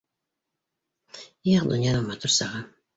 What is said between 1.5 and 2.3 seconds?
Их, донъяның